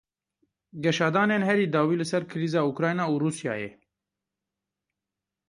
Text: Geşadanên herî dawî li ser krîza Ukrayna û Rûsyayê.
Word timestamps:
Geşadanên 0.83 1.41
herî 1.47 1.67
dawî 1.75 1.95
li 1.99 2.05
ser 2.11 2.23
krîza 2.31 2.61
Ukrayna 2.71 3.05
û 3.11 3.13
Rûsyayê. 3.23 3.69